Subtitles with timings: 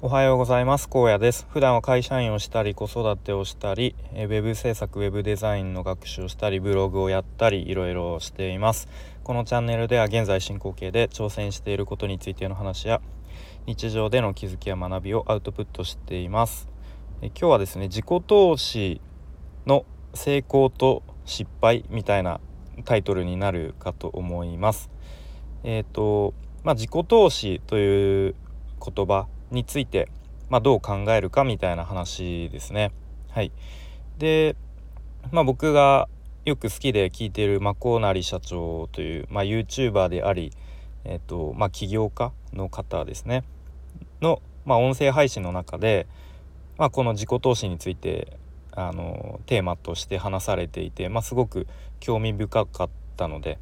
[0.00, 0.88] おはようございます。
[0.88, 1.44] 高野です。
[1.50, 8.86] 普段は会社員をしたり子育てをしたりウェブ制作ウェブデザインの学習をしたりブログをやったりいろいろしています。
[9.24, 13.00] このチャンネルでは現在進行形で挑戦していることについての話や
[13.66, 16.68] 日常での気づきや学びをアウトプットしています。
[17.20, 19.00] え今日はですね自己投資
[19.66, 22.38] の成功と失敗みたいな
[22.84, 24.90] タイトルになるかと思います。
[25.64, 28.36] えっ、ー、とまあ自己投資という
[28.80, 30.08] 言葉について、
[30.50, 32.92] まあ、どう考えるかみたいな話ですね。
[33.30, 33.52] はい、
[34.18, 34.56] で、
[35.30, 36.08] まあ、僕が
[36.44, 40.52] よく好きで聞いているマコーナリ社長という、まあ、YouTuber であり、
[41.04, 43.44] えーとまあ、起業家の方ですね
[44.20, 46.06] の、まあ、音声配信の中で、
[46.78, 48.38] まあ、この自己投資について
[48.72, 51.66] あのテーマとして話されていて、まあ、すごく
[52.00, 53.58] 興味深かったので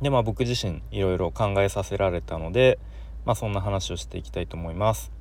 [0.00, 2.78] で、まあ、僕自身いろいろ考えさせられたので、
[3.24, 5.13] まあ、そんな話をしていきたいと思います。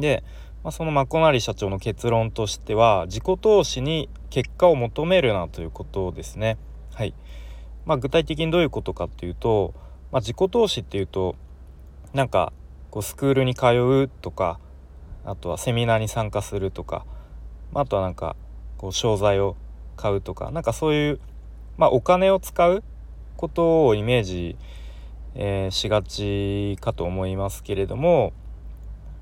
[0.00, 0.24] で、
[0.64, 6.58] まあ、そのマコナリ社長の結論としては自己投資に結果を求めるなということですね。
[6.94, 7.14] はい
[7.86, 9.72] まあ、具体的にどういうことかっていうと、
[10.12, 11.36] まあ、自己投資っていうと
[12.12, 12.52] なんか
[12.90, 14.58] こうスクールに通うとか
[15.24, 17.06] あとはセミナーに参加するとか、
[17.72, 18.36] まあ、とはなんか
[18.76, 19.56] こう商材を
[19.96, 21.20] 買うとかなんかそういう、
[21.76, 22.82] まあ、お金を使う
[23.36, 24.56] ことをイメージ、
[25.34, 28.32] えー、しがちかと思いますけれども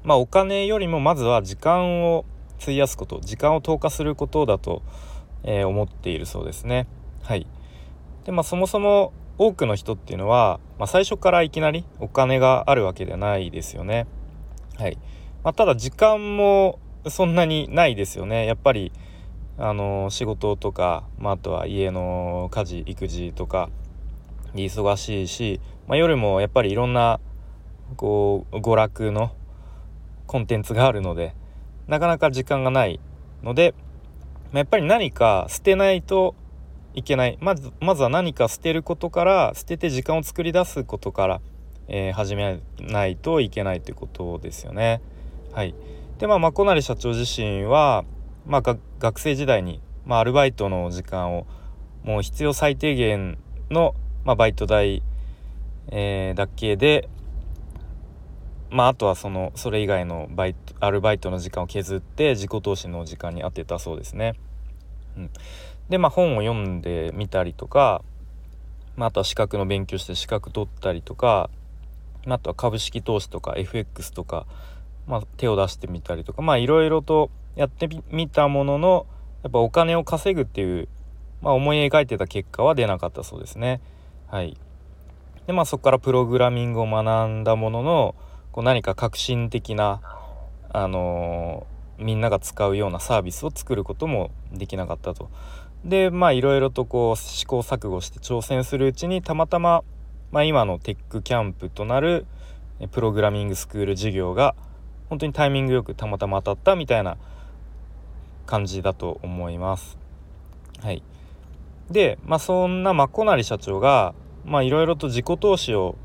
[0.07, 2.25] まあお金よりもまずは時間を
[2.63, 4.83] 費やすこと時間を投下することだと、
[5.43, 6.87] えー、思っているそうですね。
[7.23, 7.47] はい
[8.25, 14.07] でまあそもそも多くの人っていうのは、まあ、最初からいきなりお金があるわけではないですよね。
[14.79, 14.97] はい
[15.43, 18.47] まあ、ただ時間もそんなにないですよね。
[18.47, 18.93] やっぱり
[19.59, 23.71] あの仕事とか、まあ、あとは家の家事育児とか
[24.55, 27.19] 忙しいし、まあ、夜もやっぱりいろんな
[27.97, 29.33] こう娯楽の
[30.27, 31.35] コンテンツがあるので
[31.87, 33.01] なかなか時間がない
[33.43, 33.75] ので、
[34.53, 36.35] まやっぱり何か捨てないと
[36.95, 41.41] いけないまずまずは何か捨てることから捨てて時間を作り出すことから、
[41.89, 45.01] えー、始めないといけないということですよね。
[45.53, 45.75] はい、
[46.19, 48.05] でまあ真子成社長自身は、
[48.47, 51.47] まあ、学生時代に、まあ、アルバイトの時間を
[52.03, 53.39] もう必要最低限
[53.71, 53.95] の、
[54.25, 55.03] まあ、バイト代、
[55.89, 57.09] えー、だけで
[58.71, 64.35] まああとはそのそれ以外のバイトアルバイトの時間を削って自己投資の時間に充てたそうですね。
[65.17, 65.31] うん、
[65.89, 68.03] でまあ本を読んでみたりとか、
[68.97, 71.49] まあ、あとは資格の勉強して資格取ったりとか、
[72.27, 74.47] まあ、あとは株式投資とか FX とか、
[75.07, 79.07] まあ、手を出してみたりとかまあいろいろとやってみたものの
[79.43, 80.89] やっぱお金を稼ぐっていう、
[81.41, 83.81] まあ、思い描いてた結果は出なかったそうですね。
[84.29, 84.57] はい、
[85.47, 88.15] でまあそこからプログラミングを学んだものの
[88.57, 90.01] こう何か革新的な、
[90.71, 95.29] あのー、みんなが使うようなサービスを作ることもできなかったと。
[95.85, 99.85] でまあいろいろとこう試行錯誤して挑戦するうちにたまたま、
[100.33, 102.25] まあ、今のテックキャンプとなる
[102.93, 104.55] プログラミングスクール授業が
[105.11, 107.19] 本当にタイミングよくたまたま当たったみたいな
[108.47, 109.99] 感じだと思います。
[110.81, 111.03] はい、
[111.91, 114.15] で、まあ、そんな真子成社長が
[114.47, 115.97] いろいろと自己投資を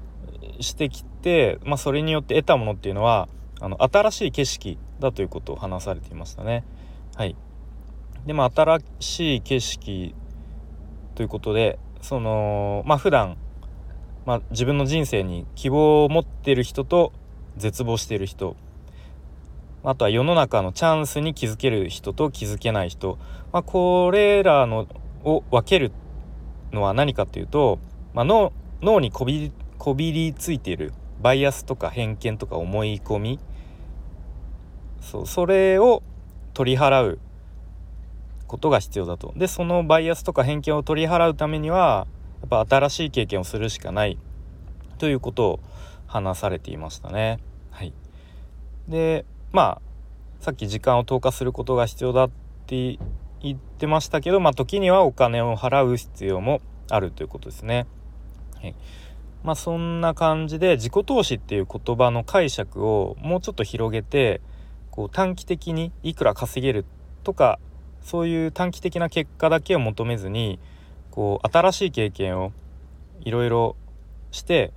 [0.59, 6.63] してきて、まあ、それによって得たものっていうのはあの新しい景色だということを話されていましたね。
[7.15, 7.35] はい、
[8.25, 10.15] でまあ新しい景色
[11.15, 13.37] ということでそのまあ普段
[14.25, 17.11] まあ、自分の人生に希望を持っている人と
[17.57, 18.55] 絶望している人
[19.83, 23.17] あとは世の中のチャンスに気づける人と気づけない人、
[23.51, 24.87] まあ、これらの
[25.23, 25.91] を分ける
[26.71, 27.79] のは何かというと、
[28.13, 33.39] まあ脳、脳にこびこびりついているバイアスとか偏見とか思い込み。
[35.01, 36.03] そうそれを
[36.53, 37.19] 取り払う
[38.47, 39.33] ことが必要だと。
[39.35, 42.07] でそのバイアスとか偏見を取り払うためには
[42.41, 44.17] やっぱ新しい経験をするしかない。
[44.97, 45.59] ということを
[46.05, 47.39] 話されていましたね。
[47.71, 47.93] はい、
[48.87, 49.81] でまあ
[50.41, 52.29] さっき時間を投下することが必要だっ
[52.67, 52.99] て
[53.41, 57.87] 言ってましたけど、まあ、時にはお金を払う必要もあるということですね。
[58.61, 58.75] はい。
[59.43, 64.41] まあそんな感じで自己投資っていう言葉の解釈をもうちょっと広げて
[64.91, 66.85] こう短期的にいくら稼げる
[67.23, 67.59] とか
[68.02, 70.59] そういう短期的な結果だけを求めずに
[71.11, 72.52] こう新しい経験を
[73.22, 73.76] いろいろ
[74.32, 74.73] して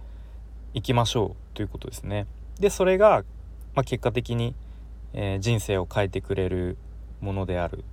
[0.74, 2.26] いきましょうということですね。
[2.58, 3.24] でそれが、
[3.74, 4.54] まあ、結果的に、
[5.40, 6.76] 人生を変えてくれる
[7.20, 7.84] ものである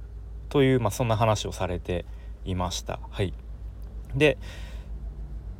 [0.49, 2.03] という、まあ、そんな話をされて
[2.45, 2.99] いました。
[3.11, 3.33] はい、
[4.15, 4.39] で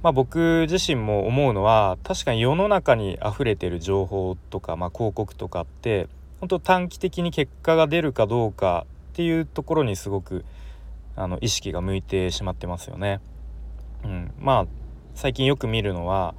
[0.03, 6.07] まあ、僕自身も思うのは確かに世の中に溢れてる情報とか、まあ、広告とかって
[6.39, 10.44] 本当短期的に結果が出るかどうかっていうところにすごく
[11.15, 13.19] あの意識が向いてしまってますよね。
[14.03, 14.68] うん、まあ
[15.13, 16.33] 最近よく見るのは、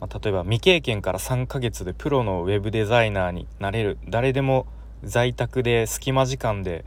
[0.00, 4.66] まあ、例えば未経験から3ヶ月でプロのウェブデザイナーになれる誰でも
[5.02, 6.84] 在宅で隙間時間で、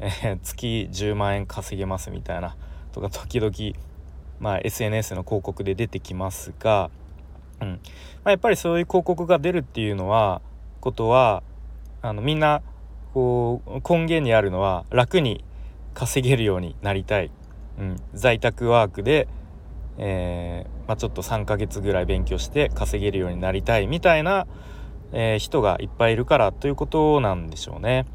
[0.00, 2.56] えー、月10万円稼げますみたいな
[2.92, 3.52] とか時々、
[4.40, 6.90] まあ、SNS の広告で出てきますが、
[7.60, 7.68] うん。
[7.68, 7.76] ま
[8.24, 10.42] あ、やっぱりそういう広告が出るっていうのは
[10.80, 11.42] ことは
[12.02, 12.62] あのみんな
[13.14, 15.44] こう根源にあるのは楽に
[15.94, 17.30] 稼げるようになりたい、
[17.78, 19.26] うん、在宅ワークで、
[19.96, 24.46] えー、まあ、ちょっと3ヶ月ぐらい勉強して稼げるようになりたいみたいな、
[25.12, 28.06] えー、人がいっぱいいるからということなんでしょうね。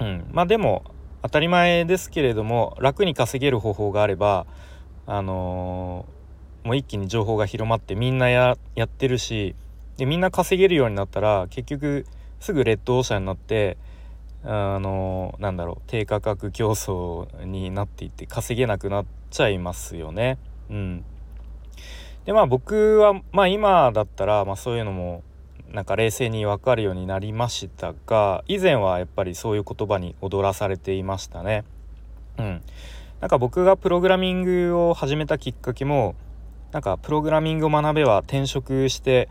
[0.00, 0.84] うん、まあでも
[1.22, 4.46] 当たり前ですけれども楽に稼げる方法があれば
[5.06, 9.54] あのー、もう一気に情報が広まってみんなやってるし
[9.96, 12.06] でみんな稼げるようになったら結局
[12.40, 13.76] すぐレッドオーシャンになって
[14.44, 20.38] あのなんだろう低価格競争になっていって稼げなくなっちゃいますよね。
[20.70, 21.04] うん、
[22.24, 25.22] でまあ僕はまあ今だったら、まあ、そういうのも
[25.72, 31.64] なんか冷静に分かるようになりましたが以前はやっぱりそういう言葉に踊らされていましたね。
[32.38, 32.62] うん、
[33.20, 36.14] なんか僕がプログラミングを始めたきっかけも
[36.72, 39.30] なんかプログラミングを学べば転職して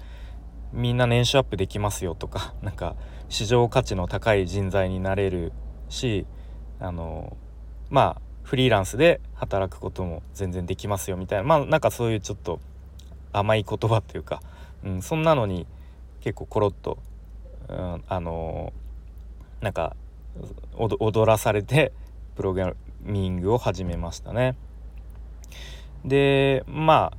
[0.73, 2.95] みんな年収アップできますよとか なんか
[3.29, 5.53] 市場価値の高い人材になれる
[5.89, 6.25] し
[6.79, 7.37] あの
[7.91, 12.59] まあフリーランスで働くことも全然できますよみたいなまあなんかそういうちょっと
[13.33, 14.41] 甘い言葉っていうか、
[14.83, 15.67] うん、そんなのに
[16.21, 16.97] 結構コロッと、
[17.69, 18.73] うん、あの
[19.61, 19.95] なんか
[20.77, 21.91] 踊らされて
[22.35, 22.73] プログラ
[23.05, 24.57] ミングを始めましたね。
[26.03, 27.17] でまあ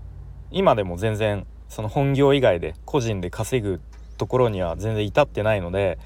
[0.50, 3.81] 今でも全然その本業以外で個人で稼ぐ
[4.17, 5.99] ところには全然至ってないので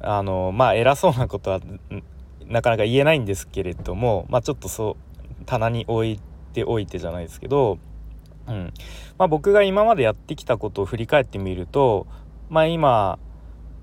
[0.00, 1.60] あのまあ偉そうなことは
[2.46, 4.96] なかなか言えないんですけれどもまあちょっとそ
[5.40, 6.20] う棚に置い
[6.52, 7.78] ておいてじゃないですけど、
[8.46, 8.72] うん
[9.16, 12.06] まあ、僕が今までやってきたことを振り返ってみると、
[12.48, 13.18] まあ、今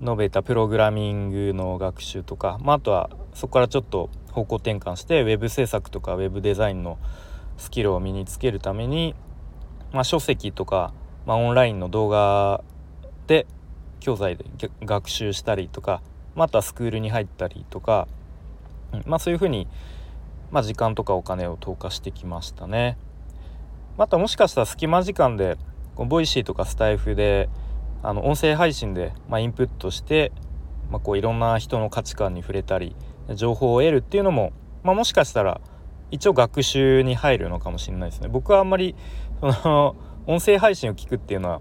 [0.00, 6.98] 述べたプログラミングの学習とか、まあ、あとはそこからちょっと方向転換して web 制作とか web デザインの
[7.56, 9.14] スキルを身につけるために、
[9.92, 10.92] まあ、書籍とか
[11.26, 12.62] まあ、オンラインの動画
[13.26, 13.46] で
[13.98, 14.44] 教材で
[14.82, 16.00] 学習したりとか
[16.36, 18.06] またスクールに入ったりとか、
[19.06, 19.66] まあそういうふうに、
[20.50, 22.98] まあ、時間とかお金を投下してきましたね。
[23.96, 25.56] またもしかしたら隙間時間で
[25.96, 27.48] Voicy とかスタエフで
[28.02, 30.30] あの音声配信で、まあ、インプットして、
[30.90, 32.94] まあ、こういろんな人の価値観に触れたり
[33.34, 34.52] 情報を得るっていうのも、
[34.82, 35.60] まあ、もしかしたら
[36.10, 38.28] 一応学習に入るのかもしれないですね。
[38.28, 38.94] 僕はあんまり
[39.40, 39.96] その
[40.26, 41.60] 音声配信を聞くっていうのは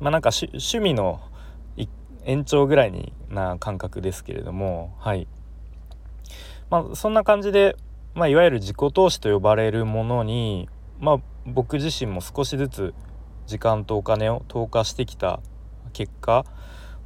[0.00, 1.20] まあなんか趣味の
[2.24, 5.26] 延長ぐらいにな感覚ですけれどもはい
[6.68, 7.76] まあそんな感じで、
[8.14, 10.68] まあ、いわゆる自己投資と呼ばれるものに
[11.00, 12.94] まあ僕自身も少しずつ
[13.46, 15.40] 時間とお金を投下してきた
[15.94, 16.44] 結果、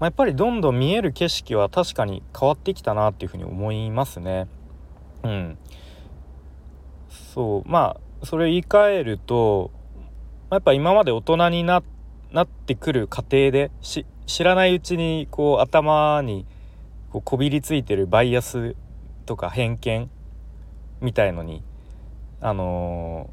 [0.03, 4.49] まあ、やっぱりどんどん見える景色は確かに変わってきたなっていうふうに思いますね。
[5.23, 5.59] うん、
[7.33, 9.71] そうまあそれを言い換えると
[10.51, 13.71] まやっぱ今まで大人になってくる過程で
[14.27, 16.47] 知らないうちにこう頭に
[17.13, 18.75] こうこびりついてるバイアス
[19.25, 20.11] とか偏見
[21.01, 21.63] みたいのに
[22.41, 23.31] あの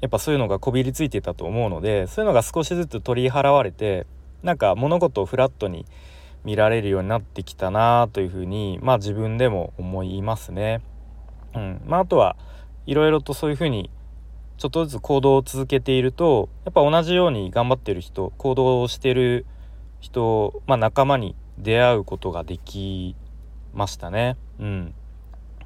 [0.00, 4.08] ー、やっぱそういうのがこびりついてたと思うのでそういうのが少しずつ取り払われて
[4.42, 5.86] なんか物事をフラットに
[6.44, 10.80] 見られるようになってきたなというふうにまあ自分でも思いますね。
[11.54, 12.36] うんまあ、あとは
[12.86, 13.90] いろいろとそういうふうに
[14.56, 19.46] ちょっとずつ行動を続けているとやっぱ同じように頑張ってる人行動をしてる
[20.00, 23.16] 人、まあ、仲間に出会うことができ
[23.72, 24.36] ましたね。
[24.58, 24.94] うん、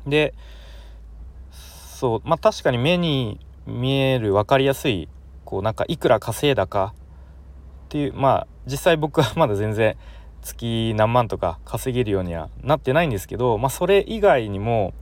[0.07, 0.35] で
[1.51, 5.09] そうまあ確かに目に見える分かりやすい
[5.45, 6.95] こうなんかいくら稼いだか
[7.87, 9.97] っていうまあ実際僕はまだ全然
[10.45, 14.93] 月何万とか稼げるようにはなってないんですけど、まあ、それ以外にも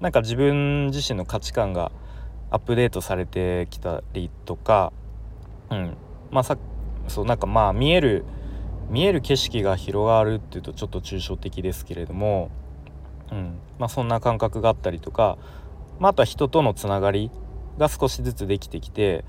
[0.00, 1.92] なんか自分自身の価値観が
[2.50, 4.92] アップデートされてきたりとか、
[5.70, 5.96] うん、
[6.30, 6.58] まあさ
[7.06, 8.24] そうなんかまあ見える
[8.90, 12.50] 見える景色が広がるっていうとちょっと抽象的ですけれども、
[13.30, 13.58] うん。
[13.78, 15.38] まあ、そんな感覚があったりとか、
[15.98, 17.30] まあ、あとは人とのつながり
[17.76, 19.24] が少しずつできてきて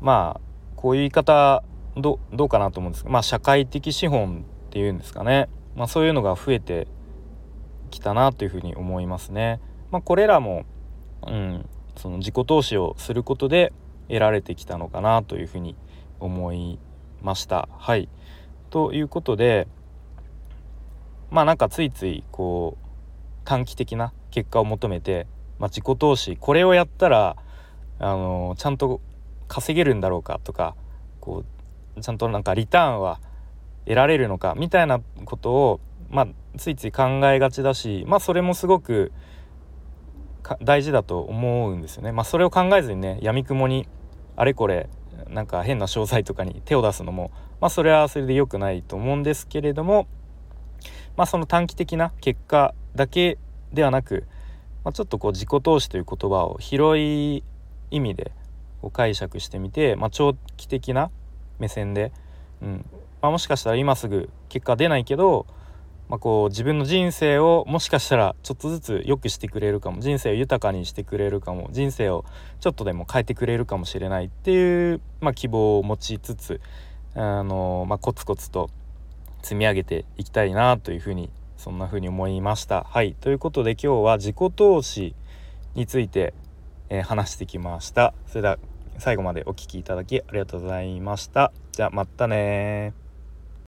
[0.00, 0.40] まあ
[0.76, 1.62] こういう言い方
[1.96, 6.86] どどうかなと思うんですけど、まあ、社会的資本っていうんですかね、まあ、そういうのが増えて
[7.90, 9.60] きたなというふうに思いますね。
[9.90, 10.66] まあ、これらも、
[11.26, 13.72] うん、その自己投資をすることで
[14.08, 15.74] 得られてきたのかなというふうに
[16.20, 16.78] 思い
[17.22, 17.68] ました。
[17.78, 18.08] はい
[18.70, 19.66] ということで
[21.30, 22.86] まあなんかついついこう
[23.44, 25.26] 短期的な結果を求めて、
[25.58, 27.36] まあ、自己投資これをやったら
[27.98, 29.00] あのちゃんと
[29.48, 30.76] 稼げるんだろうかとか
[31.20, 31.44] こ
[31.96, 33.20] うちゃんとなんかリターンは
[33.88, 35.80] 得られるのかみたいなことを、
[36.10, 36.28] まあ、
[36.58, 39.12] ついつい考えがちだし、まあ、それもすごく
[40.62, 42.12] 大事だと思うんですよね。
[42.12, 43.88] まあ、それを考えずにねやみくもに
[44.36, 44.90] あれこれ
[45.30, 47.30] なんか変な商材とかに手を出すのも、
[47.62, 50.06] まあ、それはそれで良くないと思うんですけれども、
[51.16, 53.38] まあ、その短期的な結果だけ
[53.72, 54.26] ではなく、
[54.84, 57.42] まあ、ちょっとこう自己投資という言葉を広い
[57.90, 58.32] 意味で
[58.82, 61.10] こう解釈してみて、まあ、長期的な
[61.58, 62.12] 目線で、
[62.60, 62.84] うん
[63.20, 65.46] まあ、もしかしたら今すぐ結果出ないけど、
[66.08, 72.24] まあ、こう自分の人生をもしかしたらちょっとずつ良くしてくれるかも人生を豊かにしてくれるかも人生を
[72.60, 76.60] ちょっとでも変えてくれるかもしれないっていう、まあ、希望を持ちつつ
[77.14, 78.70] あの、まあ、コツコツと
[79.42, 82.84] 積み上げていきたいなというふうにそんなふうに思いました。
[82.84, 85.14] はいということで今日は自己投資
[85.74, 86.32] について、
[86.88, 88.14] えー、話してきました。
[88.26, 88.58] それでは
[88.98, 91.52] 最後までお聴きいただきありがとうございました。
[91.72, 92.94] じゃあまたね